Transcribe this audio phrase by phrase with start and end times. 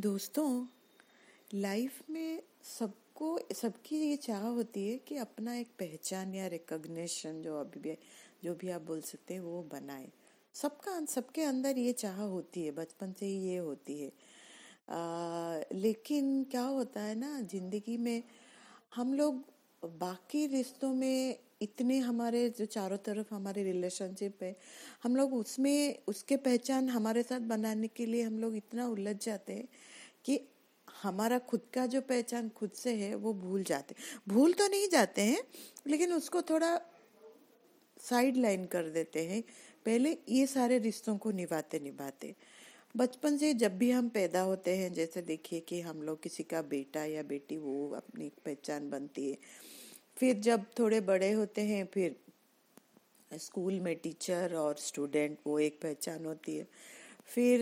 [0.00, 0.66] दोस्तों
[1.54, 7.60] लाइफ में सबको सबकी ये चाह होती है कि अपना एक पहचान या रिकग्निशन जो
[7.60, 7.96] अभी भी
[8.44, 10.08] जो भी आप बोल सकते हैं वो बनाए।
[10.54, 16.44] सबका सबके अंदर ये चाह होती है बचपन से ही ये होती है। आ, लेकिन
[16.44, 18.22] क्या होता है ना ज़िंदगी में
[18.94, 19.44] हम लोग
[19.98, 24.56] बाकी रिश्तों में इतने हमारे जो चारों तरफ़ हमारे रिलेशनशिप है,
[25.02, 29.52] हम लोग उसमें, उसके पहचान हमारे साथ बनाने के लिए हम लोग इतना उलझ जाते
[29.52, 29.68] हैं
[30.24, 30.40] कि
[31.02, 33.94] हमारा खुद का जो पहचान खुद से है, वो भूल जाते
[34.28, 35.42] भूल तो नहीं जाते हैं,
[35.86, 36.80] लेकिन उसको थोड़ा
[38.00, 39.42] साइड लाइन कर देते हैं।
[39.86, 42.34] पहले ये सारे रिश्तों को निभाते निभाते।
[42.96, 46.62] बचपन से जब भी हम पैदा होते हैं, जैसे देखिए कि हम लोग किसी का
[46.62, 49.36] बेटा या बेटी, वो अपनी पहचान बनती है।
[50.20, 52.16] फिर जब थोड़े बड़े होते हैं, फिर
[53.30, 56.66] स्कूल में टीचर और स्टूडेंट वो एक पहचान होती है।
[57.26, 57.60] फिर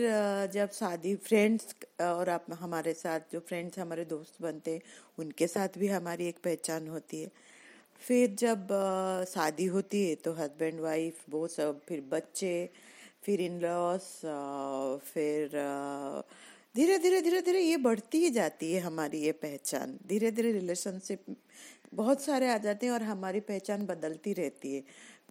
[0.53, 4.81] जब शादी फ्रेंड्स और आप, हमारे साथ जो फ्रेंड्स हमारे दोस्त बनते हैं,
[5.19, 7.31] उनके साथ भी हमारी एक पहचान होती है।
[8.01, 8.67] फिर जब
[9.29, 12.69] शादी होती है तो हस्बैंड वाइफ वो सब, फिर बच्चे,
[13.23, 14.11] फिर इन लॉस
[15.05, 15.57] फिर
[16.75, 21.23] धीरे धीरे धीरे धीरे ये बढ़ती ही जाती है हमारी ये पहचान। धीरे धीरे रिलेशनशिप
[21.93, 24.83] बहुत सारे आ जाते हैं और हमारी पहचान बदलती रहती है।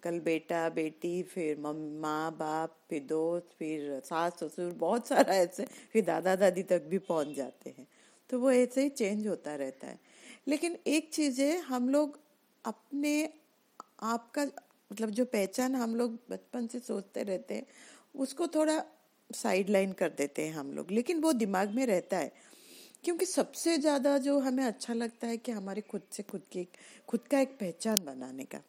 [0.03, 6.05] कल बेटा, बेटी, फिर माँ, बाप, फिर दोस्त, फिर सास, ससुर, बहुत सारा ऐसे, फिर
[6.05, 7.87] दादा, दादी तक भी पहुँच जाते हैं।
[8.29, 9.99] तो वो ऐसे ही चेंज होता रहता है।
[10.47, 12.19] लेकिन एक चीज़ है, हम लोग
[12.65, 13.33] अपने
[14.01, 14.45] आप का
[14.91, 17.65] मतलब जो पहचान हम लोग बचपन से सोचते रहते हैं,
[18.15, 18.85] उसको थोड़ा
[19.31, 22.33] साइड लाइन कर देते हैं हम लोग। लेकिन वो दिमाग में रहता है।
[23.03, 26.67] क्योंकि सबसे ज़्यादा जो हमें अच्छा लगता है कि हमारे खुद से खुद की,
[27.07, 28.59] खुद का एक पहचान बनाने का।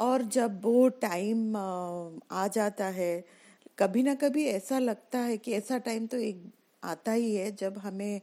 [0.00, 3.24] और जब वो टाइम आ जाता है,
[3.78, 6.42] कभी ना कभी ऐसा लगता है कि ऐसा टाइम तो एक
[6.82, 8.20] आता ही है जब हमें,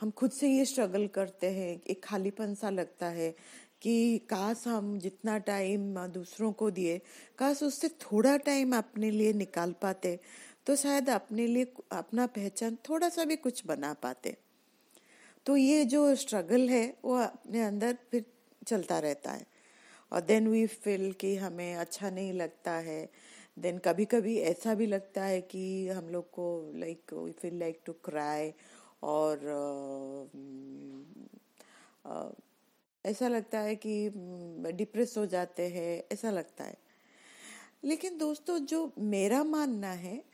[0.00, 3.34] हम खुद से ये स्ट्रगल करते हैं, एक खालीपन सा लगता है
[3.82, 7.00] कि काश हम जितना टाइम दूसरों को दिए,
[7.38, 10.18] काश उससे थोड़ा टाइम अपने लिए निकाल पाते।
[10.66, 14.36] तो शायद अपने लिए अपना पहचान थोड़ा सा भी कुछ बना पाते।
[15.46, 18.24] तो ये जो स्ट्रगल है वो अपने अंदर फिर
[18.66, 19.46] चलता रहता है।
[20.12, 23.10] और देन वी फील कि हमें अच्छा नहीं लगता है।
[23.58, 27.80] देन कभी कभी ऐसा भी लगता है कि हम लोग को like we feel like
[27.84, 28.52] to cry
[29.02, 30.38] और uh,
[32.10, 32.42] uh,
[33.06, 34.08] ऐसा लगता है कि
[34.72, 36.78] डिप्रेस हो जाते हैं ऐसा लगता है।
[37.84, 40.29] लेकिन दोस्तों जो मेरा मानना है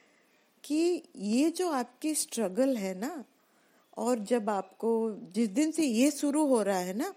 [0.67, 3.25] कि ये जो आपकी स्ट्रगल है ना,
[3.97, 7.15] और जब आपको, जिस दिन से ये शुरू हो रहा है ना,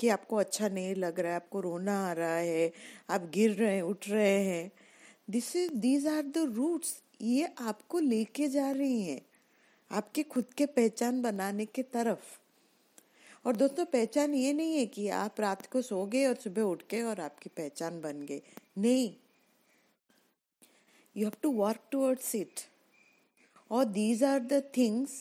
[0.00, 2.72] कि आपको अच्छा नहीं लग रहा है, आपको रोना आ रहा है,
[3.10, 4.70] आप गिर रहे हैं, उठ रहे हैं
[5.30, 9.20] this is these are the roots ये आपको लेके जा रही हैं,
[9.90, 12.38] आपके खुद के पहचान बनाने के तरफ़।
[13.46, 16.82] और दोस्तों, पहचान ये नहीं है कि आप रात को सो गए और सुबह उठ
[16.90, 18.42] गए और आपकी पहचान बन गई।
[18.78, 19.14] नहीं।
[21.16, 22.60] You have to work towards it
[23.70, 25.12] और दीज आर द थिंग्स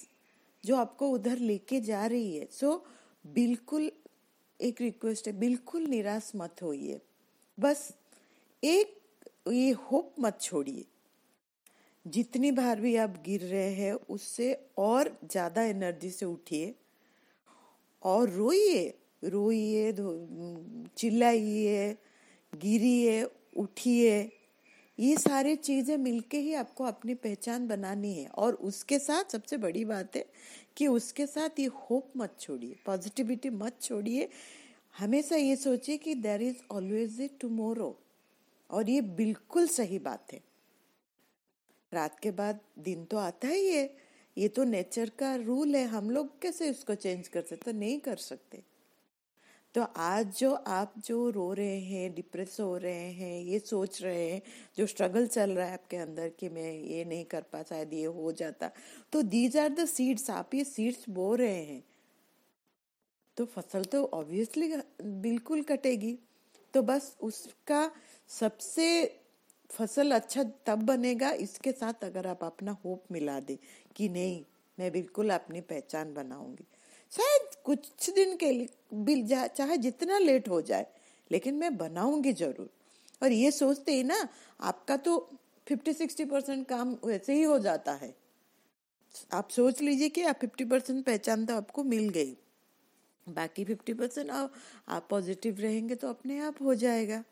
[0.64, 2.80] जो आपको उधर लेके जा रही है। सो so,
[3.26, 3.92] बिल्कुल
[4.60, 7.00] एक रिक्वेस्ट है बिल्कुल निराश मत होइए।
[7.58, 7.92] बस
[8.64, 8.96] एक
[9.48, 10.86] ये होप मत छोड़िए।
[12.06, 16.74] जितनी बार भी आप गिर रहे हैं उससे और ज़्यादा एनर्जी से उठिए
[18.04, 18.88] और रोइए
[19.24, 19.92] रोइए
[20.98, 21.98] चिल्लाइए
[22.54, 23.24] गिरिए
[23.58, 24.22] उठिए।
[25.00, 29.84] ये सारी चीज़ें मिलके ही आपको अपनी पहचान बनानी है। और उसके साथ सबसे बड़ी
[29.86, 30.26] बात है
[30.78, 34.28] कि उसके साथ ये होप मत छोड़िए पॉजिटिविटी मत छोड़िए।
[34.96, 37.96] हमेशा ये सोचिए कि there is always a tomorrow
[38.70, 40.42] और ये बिल्कुल सही बात है।
[41.92, 43.90] रात के बाद दिन तो आता ही है।
[44.38, 47.74] ये तो नेचर का रूल है। हम लोग कैसे उसको चेंज कर सकते?
[47.74, 48.62] नहीं कर सकते।
[49.76, 54.30] तो आज जो आप जो रो रहे हैं डिप्रेस हो रहे हैं, ये सोच रहे
[54.32, 54.42] हैं,
[54.78, 58.06] जो स्ट्रगल चल रहा है आपके अंदर कि मैं ये नहीं कर पा, शायद ये
[58.06, 58.72] हो जाता।
[59.14, 61.84] तो दीज आर द सीड्स आप ये सीड्स बो रहे हैं।
[63.38, 64.72] तो फ़सल तो ऑब्वियसली
[65.02, 66.18] बिल्कुल कटेगी।
[66.74, 67.92] तो बस उसका
[68.30, 68.88] सबसे
[69.70, 73.58] फ़सल अच्छा तब बनेगा, इसके साथ अगर आप अपना होप मिला दे
[73.96, 74.44] कि नहीं,
[74.78, 76.68] मैं बिल्कुल अपनी पहचान बनाऊँगी।
[77.12, 80.86] शायद कुछ दिन के लिए चाहे जितना लेट हो जाए,
[81.32, 82.70] लेकिन मैं बनाऊँगी ज़रूर।
[83.22, 84.28] और ये सोचते ही ना,
[84.60, 85.18] आपका तो
[85.68, 88.14] फिफ्टी सिक्सटी परसेंट काम वैसे ही हो जाता है।
[89.34, 92.36] आप सोच लीजिए कि आप फिफ्टी परसेंट पहचान तो आपको मिल गई।
[93.28, 97.24] बाकी फिफ्टी परसेंट आप पॉजिटिव रहेंगे तो अपने आप हो जाएगा।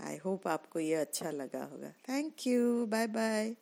[0.00, 3.54] आई होप आपको ये अच्छा लगा होगा। Thank you bye bye